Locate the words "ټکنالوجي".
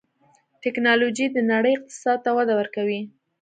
0.63-1.25